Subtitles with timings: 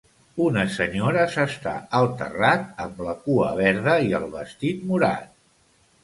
[0.43, 5.29] Una senyora s'està al terrat amb la cua verda i el vestit morat.